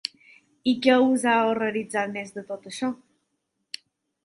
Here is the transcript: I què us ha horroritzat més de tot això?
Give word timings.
I 0.71 0.71
què 0.85 0.95
us 1.09 1.25
ha 1.33 1.35
horroritzat 1.51 2.11
més 2.17 2.33
de 2.39 2.45
tot 2.51 2.67
això? 2.73 2.93